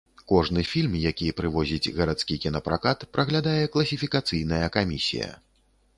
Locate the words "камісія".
4.79-5.29